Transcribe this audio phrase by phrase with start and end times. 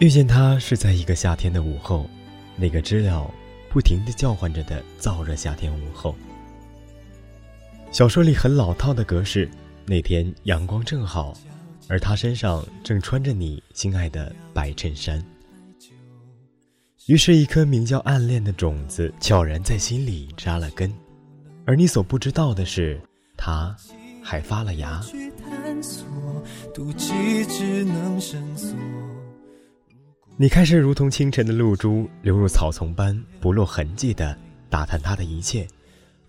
[0.00, 2.08] 遇见他是在一个夏天的午后，
[2.56, 3.30] 那个知了
[3.68, 6.16] 不停地叫唤着的燥热夏天午后。
[7.92, 9.46] 小说里很老套的格式，
[9.84, 11.34] 那天阳光正好，
[11.86, 15.22] 而他身上正穿着你心爱的白衬衫。
[17.04, 20.90] 于是，一颗名叫暗恋的种子悄然在心里扎了根，
[21.66, 22.98] 而你所不知道的是，
[23.36, 23.76] 它
[24.22, 25.02] 还发了芽。
[30.40, 34.34] 你开始如同清晨的露珠流入草丛般不落痕迹的
[34.70, 35.68] 打探他的一切，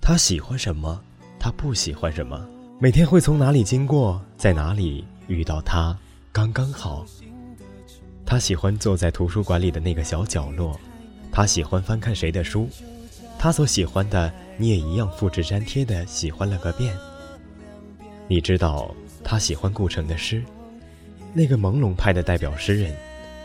[0.02, 1.02] 他喜欢什么，
[1.40, 2.46] 他不喜欢什么，
[2.78, 5.98] 每天会从哪里经过，在哪里遇到他，
[6.34, 7.06] 刚刚好。
[8.26, 10.78] 他喜欢坐在图书馆里的那个小角落，
[11.32, 12.68] 他喜欢翻看谁的书，
[13.40, 16.94] 他所喜欢的你也一样复制粘贴的喜欢了个遍。
[18.28, 20.44] 你知道他喜欢顾城的诗，
[21.32, 22.94] 那个朦胧派的代表诗人。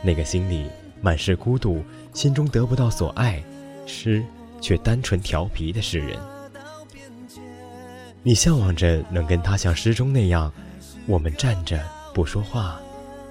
[0.06, 1.82] 那个心里满是孤独，
[2.14, 3.42] 心中得不到所爱，
[3.86, 4.24] 诗
[4.60, 6.16] 却单纯调皮的诗人，
[8.22, 10.52] 你向往着能跟他像诗中那样，
[11.08, 11.84] 我们站着
[12.14, 12.80] 不说话，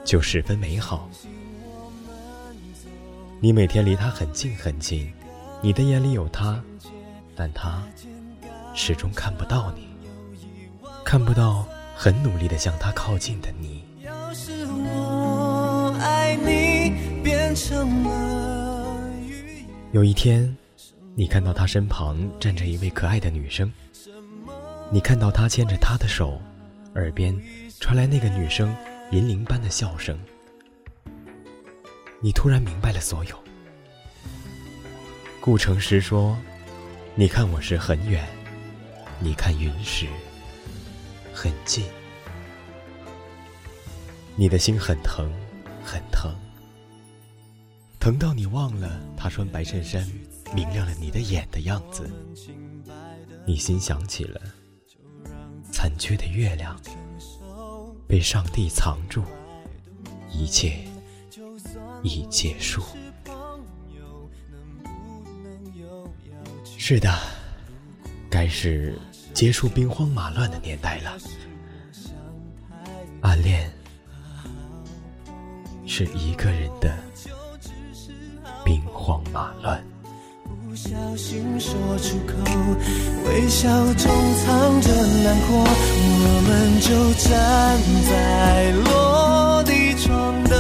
[0.04, 1.10] 就十分美好。
[3.40, 5.10] 你每天离他很近很近，
[5.62, 6.62] 你的眼里有他，
[7.38, 7.82] 但他
[8.74, 9.88] 始终看不到你，
[11.06, 11.66] 看不到
[11.96, 13.86] 很努力的向他靠近的你。
[19.94, 20.54] 有一天，
[21.16, 23.72] 你看到他身旁站着一位可爱的女生，
[24.92, 26.42] 你看到他牵着她的手，
[26.96, 27.34] 耳边
[27.80, 28.76] 传来那个女生
[29.12, 30.20] 银铃般的笑声，
[32.20, 33.40] 你突然明白了所有。
[35.40, 36.38] 顾城诗说
[37.16, 38.28] ：“你看我时很远，
[39.18, 40.08] 你看云时
[41.34, 41.86] 很近。”
[44.36, 45.32] 你的心很疼，
[45.86, 46.36] 很疼。
[48.06, 50.08] 疼到你忘了他穿白衬衫
[50.54, 52.08] 明亮了你的眼的样子，
[53.48, 54.40] 你心想起了
[55.72, 56.80] 残缺的月亮，
[58.08, 59.24] 被上帝藏住，
[60.32, 60.86] 一切
[62.04, 62.84] 已结束。
[66.78, 67.12] 是的，
[68.30, 69.00] 该是
[69.34, 71.18] 结束兵荒马乱的年代了。
[73.22, 73.74] 暗恋
[75.88, 77.05] 是一个人的。
[79.06, 79.80] 慌马乱，
[80.48, 82.34] 不小心说出口，
[83.28, 84.90] 微笑中藏着
[85.24, 85.64] 难过。
[86.26, 86.50] 我们
[86.82, 86.90] 就
[87.22, 87.30] 站
[88.10, 90.56] 在落地窗的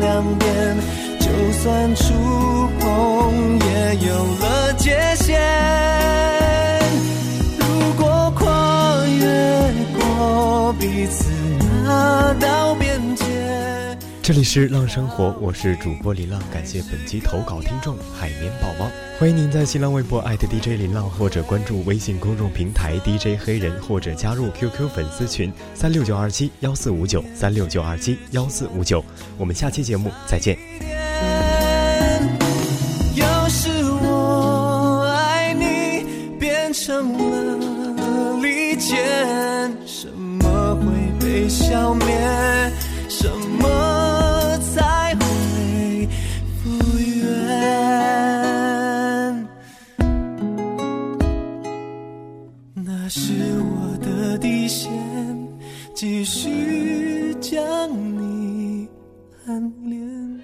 [0.00, 0.76] 两边，
[1.18, 1.30] 就
[1.62, 2.12] 算触
[2.78, 4.12] 碰也有
[4.42, 5.40] 了界限。
[7.58, 7.64] 如
[7.96, 8.44] 果跨
[9.06, 9.24] 越
[9.98, 11.24] 过彼此
[11.86, 12.79] 那道。
[14.32, 29.04] 这里是浪生活，我是主播林浪，感谢本期投稿听众海绵宝宝，欢迎您在新浪微博 DJ 林浪，或者关注微信公众平台 DJ 黑人，或者加入 QQ 粉丝群三六九二七幺四五九三六九二七幺四五九，
[29.36, 30.56] 我们下期节目再见。
[33.16, 33.68] 有时
[34.00, 36.06] 我爱你
[36.38, 38.96] 变成了利剑，
[39.84, 42.06] 什么会被消灭？
[43.08, 43.28] 什
[43.60, 43.89] 么？
[56.10, 57.88] 继续将
[58.18, 58.88] 你
[59.46, 60.39] 暗恋。